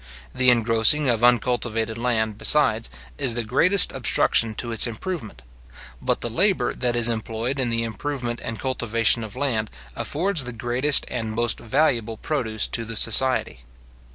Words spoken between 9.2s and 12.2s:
of land affords the greatest and most valuable